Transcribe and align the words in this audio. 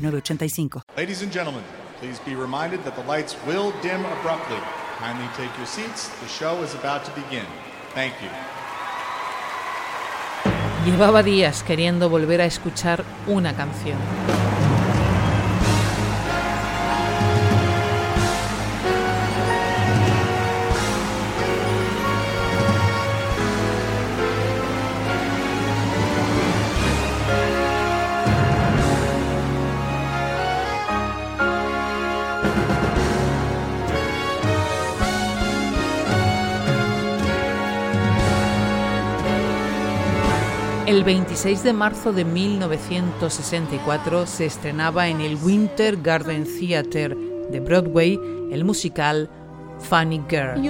Ladies 0.00 1.22
and 1.22 1.30
gentlemen, 1.30 1.62
please 2.00 2.18
be 2.20 2.34
reminded 2.34 2.82
that 2.84 2.96
the 2.96 3.02
lights 3.02 3.36
will 3.46 3.72
dim 3.82 4.00
abruptly. 4.06 4.56
Kindly 4.98 5.28
take 5.36 5.54
your 5.58 5.66
seats. 5.66 6.08
The 6.20 6.28
show 6.28 6.62
is 6.62 6.74
about 6.74 7.04
to 7.04 7.10
begin. 7.12 7.44
Thank 7.94 8.14
you. 8.22 8.30
Llevaba 10.86 11.22
días 11.22 11.62
queriendo 11.62 12.08
volver 12.08 12.40
a 12.40 12.46
escuchar 12.46 13.04
una 13.26 13.54
canción. 13.54 13.98
El 41.00 41.06
26 41.06 41.62
de 41.62 41.72
marzo 41.72 42.12
de 42.12 42.26
1964 42.26 44.26
se 44.26 44.44
estrenaba 44.44 45.08
en 45.08 45.22
el 45.22 45.38
Winter 45.42 45.96
Garden 45.96 46.44
Theatre 46.44 47.16
de 47.50 47.58
Broadway 47.58 48.20
el 48.52 48.66
musical 48.66 49.30
Funny 49.78 50.20
Girl. 50.28 50.60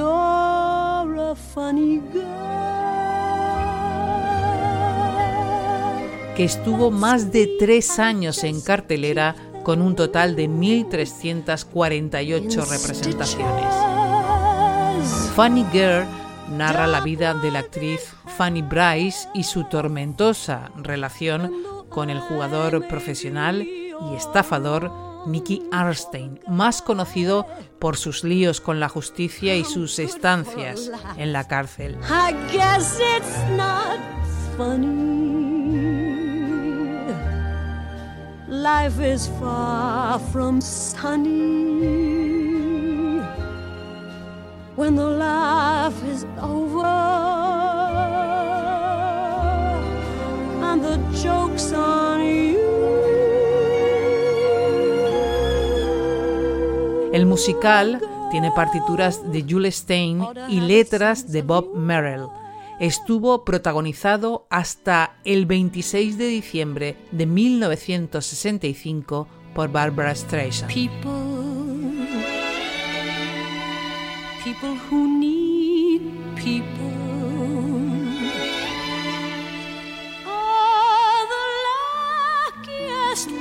que 6.37 6.45
estuvo 6.45 6.93
más 6.93 7.33
de 7.33 7.57
tres 7.59 7.99
años 7.99 8.45
en 8.45 8.61
cartelera 8.61 9.35
con 9.65 9.83
un 9.83 9.97
total 9.97 10.37
de 10.37 10.49
1.348 10.49 12.69
representaciones. 12.69 13.75
Funny 15.35 15.67
Girl 15.73 16.20
narra 16.51 16.87
la 16.87 17.01
vida 17.01 17.35
de 17.35 17.51
la 17.51 17.61
actriz 17.61 18.15
Fanny 18.37 18.63
Bryce 18.63 19.29
y 19.35 19.45
su 19.45 19.65
tormentosa 19.65 20.71
relación 20.77 21.53
con 21.89 22.11
el 22.11 22.21
jugador 22.21 22.87
profesional 22.89 23.63
y 23.63 24.15
estafador 24.17 24.91
Nicky 25.27 25.63
Arstein, 25.71 26.41
más 26.49 26.83
conocido 26.83 27.47
por 27.79 27.97
sus 27.97 28.25
líos 28.25 28.61
con 28.61 28.81
la 28.81 28.89
justicia 28.89 29.55
y 29.55 29.65
sus 29.65 29.99
estancias 29.99 30.91
en 31.17 31.33
la 31.33 31.47
cárcel. 31.47 31.99
Life 38.53 39.01
is 39.01 39.29
far 39.39 40.19
from 40.33 40.61
when 44.77 44.95
the 44.97 45.05
life 45.05 46.03
is 46.05 46.25
over 46.41 46.87
and 50.63 50.83
the 50.83 50.99
joke's 51.23 51.73
on 51.73 52.23
you. 52.23 52.59
El 57.13 57.27
musical 57.27 58.01
tiene 58.31 58.53
partituras 58.53 59.33
de 59.33 59.45
Jules 59.49 59.75
Stein 59.77 60.25
y 60.49 60.61
letras 60.61 61.33
de 61.33 61.43
Bob 61.43 61.75
Merrill. 61.75 62.29
Estuvo 62.79 63.45
protagonizado 63.45 64.47
hasta 64.49 65.17
el 65.25 65.47
26 65.47 66.17
de 66.17 66.29
diciembre 66.29 66.97
de 67.11 67.27
1965 67.27 69.27
por 69.55 69.71
Barbara 69.71 70.15
Streisand. 70.15 70.73
people 70.73 71.30
who 74.43 75.21
need 75.21 76.01
people. 76.37 76.91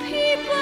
People. 0.08 0.60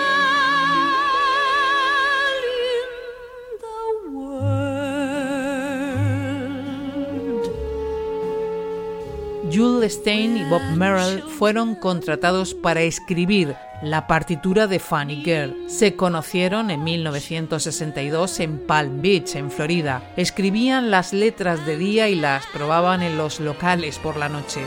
Jules 9.50 9.94
Stein 9.94 10.38
y 10.38 10.44
Bob 10.50 10.62
Merrill 10.76 11.24
fueron 11.24 11.74
contratados 11.76 12.54
para 12.54 12.82
escribir 12.82 13.56
la 13.82 14.08
partitura 14.08 14.68
de 14.68 14.80
Funny 14.80 15.24
Girl. 15.24 15.56
Se 15.68 15.96
conocieron 15.96 16.72
en 16.72 16.84
1962 16.84 18.40
en 18.40 18.60
Palm 18.66 19.02
Beach, 19.02 19.36
en 19.36 19.52
Florida. 19.52 20.02
Escribían 20.18 20.90
las 20.90 21.14
letras 21.14 21.66
de 21.66 21.78
día 21.78 22.10
y 22.10 22.16
las 22.16 22.46
probaban 22.48 23.04
en 23.04 23.18
los 23.18 23.40
locales 23.40 24.00
por 24.00 24.18
la 24.18 24.30
noche. 24.30 24.62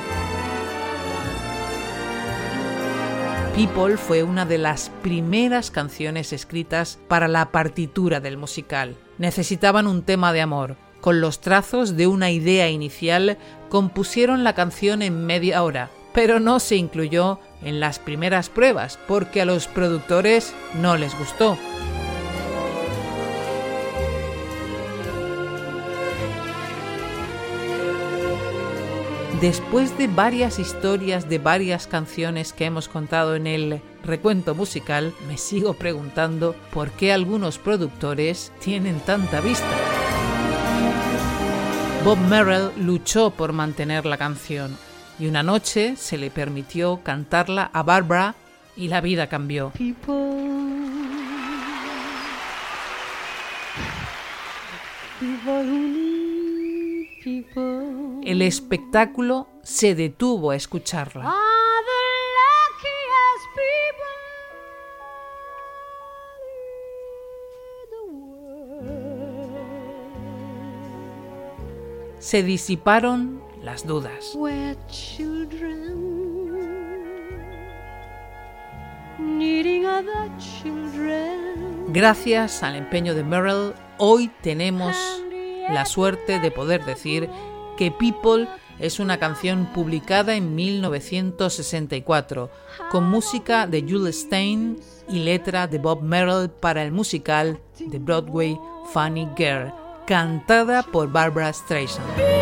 People 3.57 3.97
fue 3.97 4.23
una 4.23 4.47
de 4.47 4.59
las 4.59 4.91
primeras 5.03 5.71
canciones 5.71 6.33
escritas 6.33 6.99
para 7.09 7.29
la 7.29 7.51
partitura 7.51 8.21
del 8.21 8.39
musical. 8.39 8.97
Necesitaban 9.19 9.87
un 9.87 10.03
tema 10.03 10.33
de 10.33 10.41
amor. 10.41 10.77
Con 11.01 11.21
los 11.21 11.41
trazos 11.41 11.97
de 11.97 12.07
una 12.07 12.31
idea 12.31 12.71
inicial 12.71 13.39
compusieron 13.69 14.45
la 14.45 14.55
canción 14.55 15.03
en 15.03 15.27
media 15.27 15.63
hora, 15.63 15.91
pero 16.15 16.41
no 16.41 16.61
se 16.61 16.77
incluyó 16.77 17.41
en 17.63 17.81
las 17.81 17.99
primeras 17.99 18.49
pruebas 18.49 18.99
porque 19.07 19.41
a 19.41 19.45
los 19.45 19.67
productores 19.67 20.55
no 20.75 20.97
les 20.97 21.17
gustó. 21.19 21.59
Después 29.41 29.97
de 29.97 30.07
varias 30.07 30.59
historias 30.59 31.27
de 31.31 31.39
varias 31.39 31.87
canciones 31.87 32.53
que 32.53 32.67
hemos 32.67 32.89
contado 32.89 33.35
en 33.35 33.47
el 33.47 33.81
recuento 34.05 34.55
musical, 34.55 35.15
me 35.27 35.39
sigo 35.39 35.73
preguntando 35.73 36.55
por 36.75 36.91
qué 36.91 37.11
algunos 37.11 37.57
productores 37.57 38.53
tienen 38.61 39.01
tanta 39.01 39.41
vista. 39.41 39.65
Bob 42.05 42.19
Merrill 42.29 42.71
luchó 42.77 43.31
por 43.31 43.55
mantener 43.55 44.05
la 44.05 44.19
canción, 44.19 44.77
y 45.21 45.27
una 45.27 45.43
noche 45.43 45.97
se 45.97 46.17
le 46.17 46.31
permitió 46.31 47.01
cantarla 47.05 47.71
a 47.75 47.83
Barbara 47.83 48.35
y 48.75 48.89
la 48.89 49.03
vida 49.03 49.29
cambió. 49.29 49.71
El 58.23 58.41
espectáculo 58.41 59.47
se 59.63 59.95
detuvo 59.95 60.53
a 60.53 60.57
escucharla. 60.57 61.35
Se 72.19 72.43
disiparon 72.43 73.50
las 73.63 73.87
dudas. 73.87 74.37
Gracias 81.89 82.63
al 82.63 82.77
empeño 82.77 83.15
de 83.15 83.25
Merrill, 83.25 83.73
hoy 83.99 84.31
tenemos 84.43 84.97
la 85.69 85.85
suerte 85.85 86.39
de 86.41 86.51
poder 86.51 86.85
decir 86.85 87.29
que 87.77 87.91
People 87.91 88.49
es 88.79 88.99
una 88.99 89.19
canción 89.19 89.67
publicada 89.75 90.35
en 90.37 90.55
1964, 90.55 92.51
con 92.91 93.11
música 93.11 93.67
de 93.67 93.83
Jules 93.83 94.23
Stein 94.23 94.79
y 95.09 95.19
letra 95.21 95.67
de 95.67 95.79
Bob 95.79 96.03
Merrill 96.03 96.49
para 96.49 96.83
el 96.83 96.93
musical 96.93 97.61
de 97.79 97.99
Broadway 97.99 98.59
Funny 98.93 99.29
Girl, 99.37 99.73
cantada 100.07 100.83
por 100.83 101.13
Barbara 101.13 101.53
Streisand. 101.53 102.40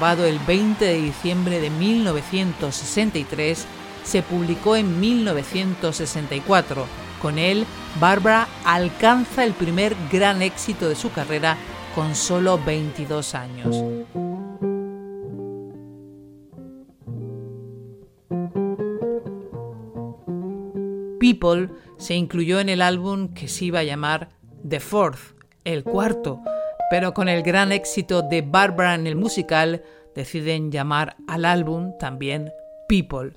El 0.00 0.38
20 0.38 0.84
de 0.84 0.96
diciembre 0.96 1.60
de 1.60 1.70
1963, 1.70 3.66
se 4.04 4.22
publicó 4.22 4.76
en 4.76 5.00
1964. 5.00 6.86
Con 7.20 7.38
él, 7.38 7.66
Barbara 8.00 8.46
alcanza 8.64 9.44
el 9.44 9.52
primer 9.54 9.96
gran 10.10 10.40
éxito 10.40 10.88
de 10.88 10.94
su 10.94 11.10
carrera 11.10 11.56
con 11.94 12.14
solo 12.14 12.60
22 12.64 13.34
años. 13.34 13.76
People 21.18 21.70
se 21.98 22.14
incluyó 22.14 22.60
en 22.60 22.68
el 22.68 22.80
álbum 22.82 23.34
que 23.34 23.48
se 23.48 23.64
iba 23.66 23.80
a 23.80 23.84
llamar 23.84 24.30
The 24.66 24.78
Fourth, 24.78 25.34
el 25.64 25.82
cuarto, 25.82 26.40
pero 26.90 27.14
con 27.14 27.28
el 27.28 27.42
gran 27.42 27.72
éxito 27.72 28.22
de 28.22 28.42
Barbara 28.42 28.94
en 28.94 29.06
el 29.06 29.16
musical, 29.16 29.82
deciden 30.14 30.70
llamar 30.72 31.16
al 31.26 31.44
álbum 31.44 31.92
también 31.98 32.50
People. 32.88 33.32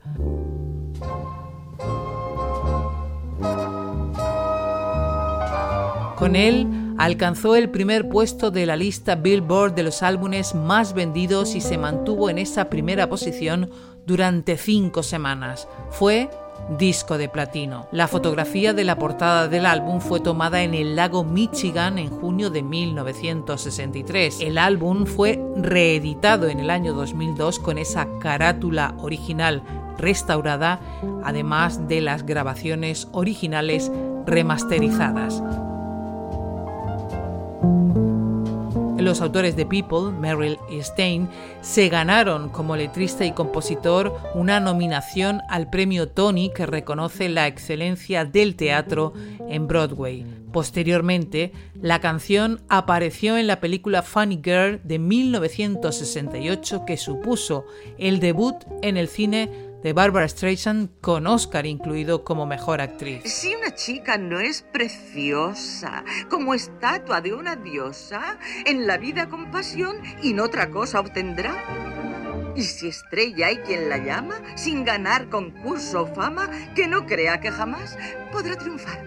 Con 6.18 6.36
él 6.36 6.68
alcanzó 7.00 7.56
el 7.56 7.72
primer 7.72 8.08
puesto 8.08 8.52
de 8.52 8.68
la 8.68 8.76
lista 8.76 9.16
Billboard 9.16 9.74
de 9.74 9.82
los 9.82 10.04
álbumes 10.04 10.54
más 10.54 10.94
vendidos 10.94 11.56
y 11.56 11.62
se 11.62 11.80
mantuvo 11.80 12.30
en 12.30 12.38
esa 12.38 12.70
primera 12.70 13.10
posición 13.10 13.72
durante 14.06 14.56
cinco 14.56 15.02
semanas. 15.02 15.68
Fue 15.90 16.30
disco 16.78 17.18
de 17.18 17.30
platino. 17.30 17.88
La 17.92 18.08
fotografía 18.08 18.74
de 18.74 18.84
la 18.84 18.98
portada 18.98 19.48
del 19.48 19.66
álbum 19.66 20.00
fue 20.00 20.20
tomada 20.20 20.64
en 20.64 20.74
el 20.74 20.96
lago 20.96 21.24
Michigan 21.24 21.98
en 21.98 22.10
junio 22.10 22.50
de 22.50 22.64
1963. 22.64 24.42
El 24.42 24.58
álbum 24.58 25.06
fue 25.06 25.44
reeditado 25.56 26.48
en 26.48 26.60
el 26.60 26.70
año 26.70 26.94
2002 26.94 27.60
con 27.60 27.78
esa 27.78 28.08
carátula 28.20 28.96
original 29.00 29.64
restaurada, 29.98 30.80
además 31.24 31.88
de 31.88 32.02
las 32.02 32.26
grabaciones 32.26 33.08
originales 33.12 33.92
remasterizadas. 34.26 35.44
Los 39.02 39.20
autores 39.20 39.56
de 39.56 39.66
People, 39.66 40.12
Merrill 40.20 40.60
y 40.70 40.80
Stein, 40.84 41.28
se 41.62 41.90
ganaron 41.90 42.50
como 42.50 42.76
letrista 42.76 43.26
y 43.26 43.32
compositor 43.32 44.16
una 44.36 44.60
nominación 44.60 45.42
al 45.50 45.72
premio 45.72 46.08
Tony 46.08 46.52
que 46.54 46.68
reconoce 46.68 47.28
la 47.28 47.48
excelencia 47.48 48.26
del 48.26 48.56
teatro 48.56 49.14
en 49.50 49.68
Broadway. 49.68 50.24
Posteriormente, 50.54 51.52
la 51.74 52.00
canción 52.00 52.62
apareció 52.70 53.38
en 53.38 53.48
la 53.48 53.60
película 53.60 54.04
Funny 54.04 54.40
Girl 54.44 54.80
de 54.84 55.00
1968 55.00 56.86
que 56.86 56.98
supuso 56.98 57.66
el 57.98 58.20
debut 58.20 58.56
en 58.84 58.98
el 58.98 59.08
cine 59.08 59.71
de 59.84 59.94
Barbara 59.94 60.28
Streisand 60.28 60.90
con 61.02 61.28
Oscar 61.28 61.66
incluido 61.66 62.24
como 62.24 62.46
mejor 62.46 62.82
actriz. 62.82 63.24
Si 63.26 63.56
una 63.56 63.74
chica 63.74 64.18
no 64.18 64.40
es 64.40 64.62
preciosa, 64.62 66.04
como 66.30 66.54
estatua 66.54 67.22
de 67.22 67.34
una 67.34 67.56
diosa, 67.56 68.38
en 68.66 68.88
la 68.88 68.98
vida 68.98 69.30
con 69.30 69.52
pasión 69.52 69.98
y 70.22 70.34
no 70.34 70.44
otra 70.44 70.70
cosa 70.70 71.00
obtendrá. 71.00 71.56
Y 72.56 72.64
si 72.64 72.90
estrella 72.90 73.48
hay 73.48 73.58
quien 73.58 73.90
la 73.90 73.98
llama, 73.98 74.36
sin 74.56 74.84
ganar 74.84 75.30
concurso 75.30 76.04
o 76.04 76.14
fama, 76.14 76.50
que 76.76 76.88
no 76.88 77.06
crea 77.06 77.40
que 77.40 77.50
jamás 77.50 77.98
podrá 78.32 78.58
triunfar. 78.58 79.02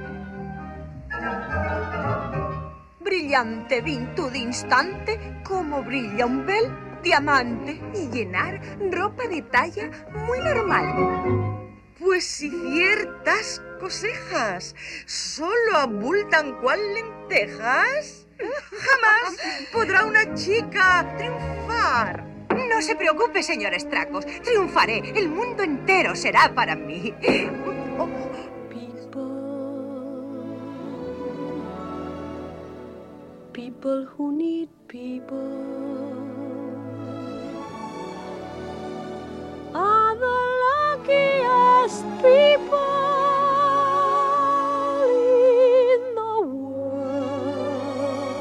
Brillante 3.00 3.82
virtud 3.82 4.32
instante, 4.34 5.40
como 5.44 5.82
brilla 5.82 6.26
un 6.26 6.46
bel 6.46 6.93
diamante 7.04 7.80
y 7.94 8.08
llenar 8.08 8.60
ropa 8.90 9.28
de 9.28 9.42
talla 9.42 9.90
muy 10.26 10.40
normal. 10.40 11.54
Pues 12.00 12.24
si 12.24 12.50
ciertas 12.50 13.62
cosejas 13.78 14.74
solo 15.06 15.76
abultan 15.76 16.60
cual 16.60 16.80
lentejas, 16.94 18.26
jamás 18.38 19.36
podrá 19.72 20.04
una 20.04 20.34
chica 20.34 21.14
triunfar. 21.16 22.24
No 22.68 22.82
se 22.82 22.96
preocupe, 22.96 23.42
señor 23.42 23.74
Estracos. 23.74 24.26
Triunfaré. 24.42 25.12
El 25.14 25.28
mundo 25.28 25.62
entero 25.62 26.16
será 26.16 26.52
para 26.54 26.74
mí. 26.74 27.14
People 33.52 34.08
who 34.18 34.32
need 34.32 34.68
people. 34.88 36.13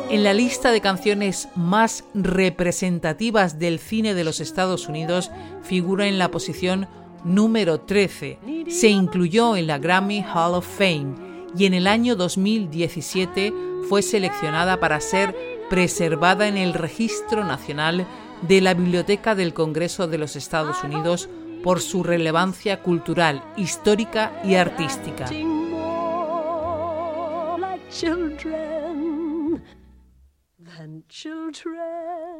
En 0.09 0.23
la 0.23 0.33
lista 0.35 0.71
de 0.71 0.79
canciones 0.79 1.49
más 1.55 2.03
representativas 2.13 3.57
del 3.57 3.79
cine 3.79 4.13
de 4.13 4.23
los 4.23 4.39
Estados 4.41 4.87
Unidos 4.87 5.31
figura 5.63 6.07
en 6.07 6.19
la 6.19 6.29
posición 6.29 6.87
número 7.23 7.81
13. 7.81 8.37
Se 8.69 8.89
incluyó 8.89 9.57
en 9.57 9.65
la 9.65 9.79
Grammy 9.79 10.23
Hall 10.23 10.53
of 10.53 10.67
Fame 10.67 11.15
y 11.57 11.65
en 11.65 11.73
el 11.73 11.87
año 11.87 12.15
2017 12.15 13.51
fue 13.89 14.03
seleccionada 14.03 14.79
para 14.79 15.01
ser 15.01 15.35
preservada 15.69 16.47
en 16.47 16.57
el 16.57 16.73
Registro 16.73 17.43
Nacional 17.43 18.05
de 18.43 18.61
la 18.61 18.75
Biblioteca 18.75 19.33
del 19.33 19.55
Congreso 19.55 20.07
de 20.07 20.19
los 20.19 20.35
Estados 20.35 20.83
Unidos 20.83 21.27
por 21.63 21.79
su 21.81 22.03
relevancia 22.03 22.83
cultural, 22.83 23.41
histórica 23.57 24.39
y 24.43 24.55
artística. 24.55 25.25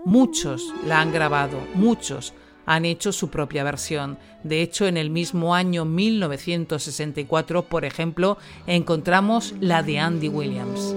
Muchos 0.06 0.74
la 0.86 1.02
han 1.02 1.12
grabado, 1.12 1.58
muchos 1.74 2.34
han 2.66 2.86
hecho 2.86 3.12
su 3.12 3.30
propia 3.30 3.64
versión. 3.64 4.18
De 4.44 4.62
hecho, 4.62 4.88
en 4.88 4.98
el 4.98 5.10
mismo 5.10 5.56
año 5.56 5.86
1964, 5.86 7.64
por 7.64 7.86
ejemplo, 7.86 8.38
encontramos 8.68 9.56
la 9.60 9.84
de 9.84 10.00
Andy 10.00 10.30
Williams. 10.30 10.96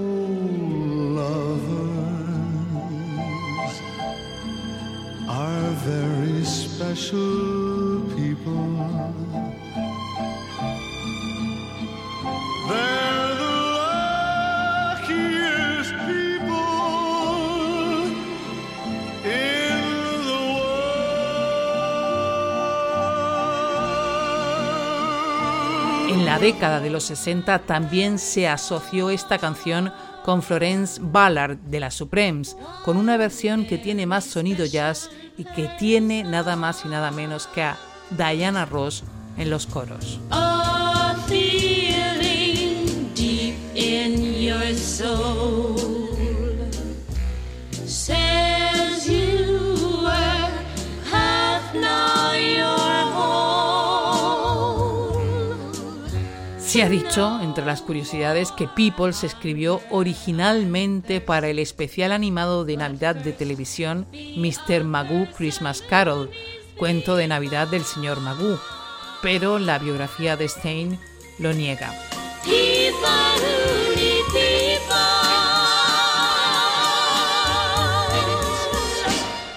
En 26.09 26.25
la 26.25 26.39
década 26.39 26.81
de 26.81 26.91
los 26.91 27.05
60 27.05 27.61
también 27.61 28.19
se 28.19 28.49
asoció 28.49 29.11
esta 29.11 29.39
canción 29.39 29.93
con 30.25 30.43
Florence 30.43 31.01
Ballard 31.03 31.57
de 31.57 31.81
las 31.81 31.95
Supremes, 31.95 32.57
con 32.85 32.97
una 32.97 33.17
versión 33.17 33.65
que 33.67 33.79
tiene 33.79 34.07
más 34.07 34.25
sonido 34.25 34.67
jazz 34.67 35.11
y 35.37 35.45
que 35.45 35.71
tiene 35.79 36.25
nada 36.25 36.57
más 36.57 36.85
y 36.85 36.89
nada 36.89 37.11
menos 37.11 37.47
que 37.47 37.63
a 37.63 37.77
Diana 38.11 38.65
Ross 38.67 39.05
en 39.37 39.51
los 39.51 39.67
coros. 39.67 40.21
Se 56.77 56.83
ha 56.83 56.91
dicho, 56.91 57.41
entre 57.41 57.65
las 57.65 57.81
curiosidades, 57.81 58.53
que 58.53 58.69
People 58.69 59.15
se 59.15 59.27
escribió 59.27 59.81
originalmente 59.91 61.23
para 61.23 61.49
el 61.49 61.59
especial 61.59 62.13
animado 62.13 62.67
de 62.67 62.77
Navidad 62.77 63.17
de 63.17 63.33
televisión 63.33 64.07
Mr. 64.13 64.85
Magoo 64.85 65.27
Christmas 65.35 65.81
Carol, 65.81 66.31
cuento 66.77 67.17
de 67.17 67.27
Navidad 67.27 67.69
del 67.69 67.85
señor 67.85 68.21
Magoo, 68.21 68.59
pero 69.23 69.59
la 69.59 69.79
biografía 69.79 70.37
de 70.37 70.49
Stein 70.49 70.99
lo 71.39 71.53
niega. 71.53 71.93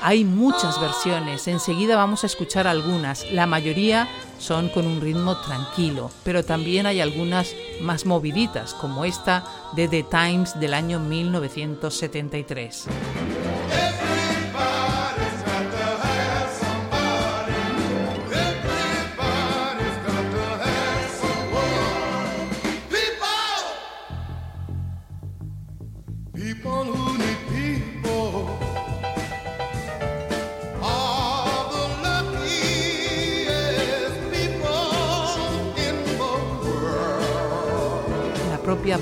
Hay 0.01 0.23
muchas 0.23 0.81
versiones, 0.81 1.47
enseguida 1.47 1.95
vamos 1.95 2.23
a 2.23 2.27
escuchar 2.27 2.65
algunas, 2.65 3.29
la 3.31 3.45
mayoría 3.45 4.07
son 4.39 4.69
con 4.69 4.87
un 4.87 5.01
ritmo 5.01 5.37
tranquilo, 5.41 6.09
pero 6.23 6.43
también 6.43 6.87
hay 6.87 6.99
algunas 6.99 7.53
más 7.81 8.07
moviditas, 8.07 8.73
como 8.73 9.05
esta 9.05 9.43
de 9.73 9.87
The 9.87 10.03
Times 10.03 10.59
del 10.59 10.73
año 10.73 10.99
1973. 10.99 12.87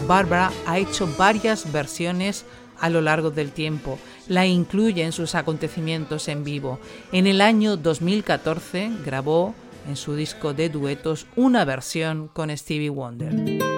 Barbara 0.08 0.51
ha 0.65 0.77
hecho 0.77 1.08
varias 1.17 1.72
versiones 1.72 2.46
a 2.79 2.89
lo 2.89 3.01
largo 3.01 3.29
del 3.29 3.51
tiempo. 3.51 4.00
La 4.27 4.46
incluye 4.46 5.03
en 5.03 5.12
sus 5.12 5.36
acontecimientos 5.36 6.27
en 6.29 6.44
vivo. 6.44 6.79
En 7.12 7.27
el 7.27 7.41
año 7.41 7.75
2014 7.75 8.89
grabó 9.06 9.53
en 9.88 9.96
su 9.96 10.15
disco 10.15 10.53
de 10.53 10.70
duetos 10.70 11.27
una 11.36 11.65
versión 11.65 12.29
con 12.29 12.56
Stevie 12.56 12.89
Wonder. 12.89 13.76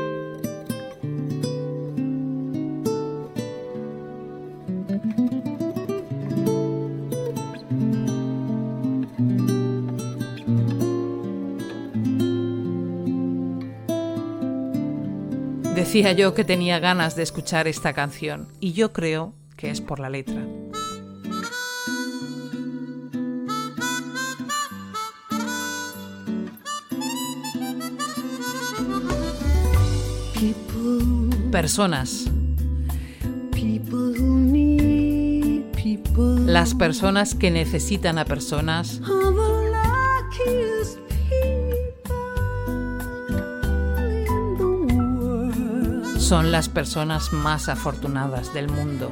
Decía 15.79 16.11
yo 16.11 16.33
que 16.33 16.43
tenía 16.43 16.77
ganas 16.79 17.15
de 17.15 17.23
escuchar 17.23 17.65
esta 17.69 17.93
canción 17.93 18.49
y 18.59 18.73
yo 18.73 18.91
creo 18.91 19.33
que 19.55 19.71
es 19.71 19.79
por 19.79 20.01
la 20.01 20.09
letra. 20.09 20.45
Personas. 31.49 32.25
Las 36.45 36.75
personas 36.75 37.35
que 37.35 37.51
necesitan 37.51 38.17
a 38.17 38.25
personas 38.25 38.99
son 46.29 46.51
las 46.51 46.69
personas 46.69 47.33
más 47.33 47.69
afortunadas 47.69 48.53
del 48.53 48.69
mundo. 48.69 49.09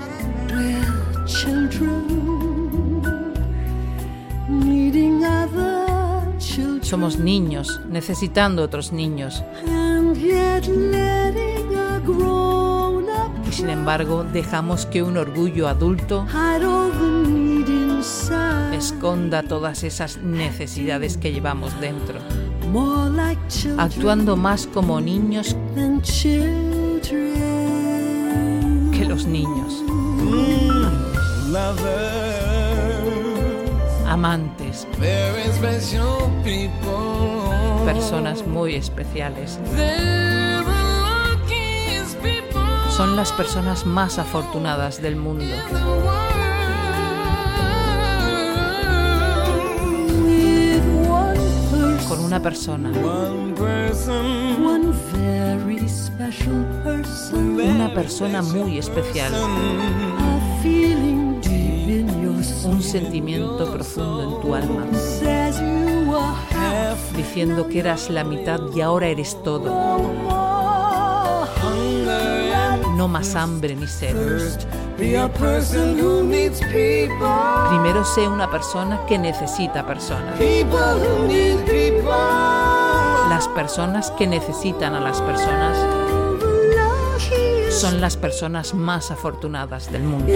Somos 6.82 7.18
niños 7.18 7.82
necesitando 7.90 8.62
otros 8.62 8.92
niños. 8.92 9.44
Y 13.50 13.52
sin 13.52 13.70
embargo 13.72 14.24
dejamos 14.24 14.86
que 14.86 15.02
un 15.02 15.18
orgullo 15.18 15.68
adulto 15.68 16.24
esconda 18.74 19.42
todas 19.42 19.84
esas 19.84 20.18
necesidades 20.18 21.18
que 21.18 21.34
llevamos 21.34 21.82
dentro, 21.82 22.20
actuando 23.80 24.38
más 24.38 24.68
como 24.68 25.02
niños 25.02 25.56
los 29.18 29.26
niños. 29.26 29.84
Amantes. 34.08 34.88
Personas 37.84 38.46
muy 38.46 38.76
especiales. 38.76 39.60
Son 42.96 43.16
las 43.16 43.32
personas 43.32 43.88
más 43.88 44.20
afortunadas 44.20 45.02
del 45.02 45.16
mundo. 45.16 45.56
Con 52.08 52.20
una 52.20 52.40
persona 52.40 52.92
una 57.34 57.94
persona 57.94 58.42
muy 58.42 58.78
especial, 58.78 59.34
un 62.66 62.82
sentimiento 62.82 63.74
profundo 63.74 64.24
en 64.24 64.42
tu 64.42 64.56
alma, 64.56 64.86
diciendo 67.16 67.68
que 67.68 67.80
eras 67.80 68.10
la 68.10 68.24
mitad 68.24 68.62
y 68.74 68.82
ahora 68.82 69.08
eres 69.08 69.42
todo. 69.44 69.66
No 72.96 73.08
más 73.08 73.36
hambre 73.36 73.76
ni 73.76 73.88
sed. 73.88 74.16
Primero 77.70 78.06
sé 78.06 78.28
una 78.28 78.50
persona 78.50 79.06
que 79.08 79.18
necesita 79.20 79.86
personas. 79.86 80.40
Las 83.30 83.48
personas 83.50 84.12
que 84.12 84.26
necesitan 84.26 84.96
a 84.96 85.00
las 85.00 85.22
personas 85.22 85.78
son 87.74 88.02
las 88.02 88.18
personas 88.18 88.74
más 88.74 89.12
afortunadas 89.12 89.92
del 89.92 90.04
mundo. 90.04 90.34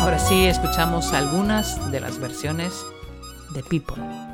Ahora 0.00 0.18
sí, 0.18 0.44
escuchamos 0.46 1.12
algunas 1.12 1.90
de 1.90 2.00
las 2.00 2.18
versiones 2.18 2.74
de 3.54 3.62
People. 3.62 4.33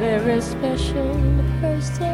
very 0.00 0.40
special 0.40 1.14
person. 1.60 2.06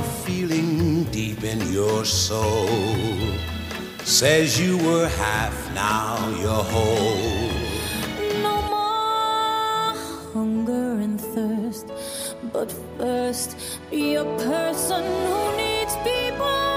A 0.00 0.02
feeling 0.24 1.04
deep 1.04 1.44
in 1.44 1.60
your 1.70 2.06
soul 2.06 2.68
says 4.02 4.58
you 4.58 4.78
were 4.78 5.08
half, 5.08 5.54
now 5.74 6.16
you're 6.40 6.64
whole. 6.72 7.50
No 8.42 8.56
more 8.74 9.92
hunger 10.32 10.88
and 11.04 11.20
thirst, 11.20 11.86
but 12.50 12.72
first 12.96 13.56
be 13.90 14.14
a 14.14 14.24
person 14.24 15.04
who 15.26 15.56
needs 15.58 15.94
people. 15.96 16.69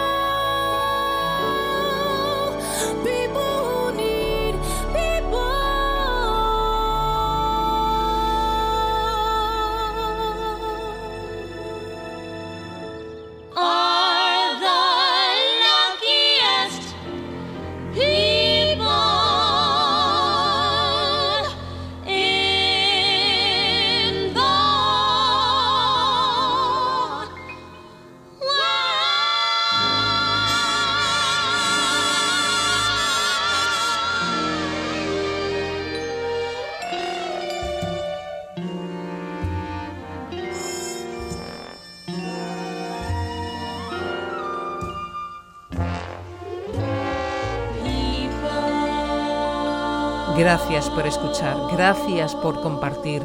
Gracias 50.43 50.89
por 50.89 51.07
escuchar, 51.07 51.55
gracias 51.71 52.35
por 52.35 52.61
compartir, 52.61 53.23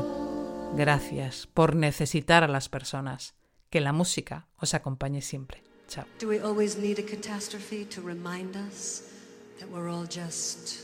gracias 0.76 1.48
por 1.48 1.74
necesitar 1.74 2.44
a 2.44 2.46
las 2.46 2.68
personas. 2.68 3.34
Que 3.70 3.80
la 3.80 3.92
música 3.92 4.46
os 4.56 4.72
acompañe 4.72 5.20
siempre. 5.20 5.64
Chao. 5.88 6.04
Do 6.20 6.28
we 6.28 6.38
always 6.38 6.78
need 6.78 7.00
a 7.00 7.02
catastrophe 7.02 7.84
to 7.86 8.00
remind 8.02 8.54
us 8.54 9.02
that 9.58 9.68
we're 9.68 9.90
all 9.90 10.06
just 10.06 10.78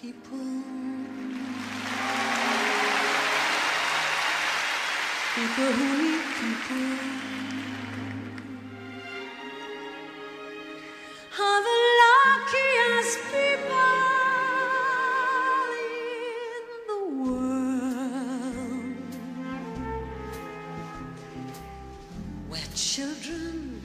people? 0.00 0.38
People 5.34 5.72
who 5.72 5.88
need 6.04 6.22
people. 6.38 6.98
Are 11.36 11.62
the 11.64 11.78
luckiest 11.98 13.18
people 13.32 14.17
children 22.98 23.80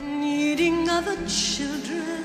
needing 0.00 0.88
other 0.88 1.16
children, 1.26 2.22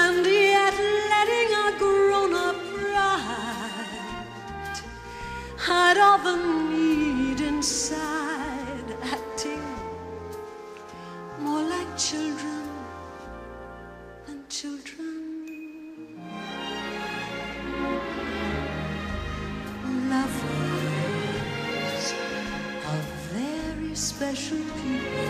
and 0.00 0.24
yet 0.24 0.76
letting 1.12 1.50
our 1.60 1.72
grown 1.82 2.32
up 2.32 2.56
pride 2.72 4.80
hide 5.58 5.98
all 5.98 6.20
the 6.28 6.36
need 6.70 7.40
inside, 7.42 8.88
acting 9.16 9.64
more 11.38 11.64
like 11.74 11.90
children 11.98 12.61
very 24.32 24.36
special 24.36 24.64
people. 24.80 25.21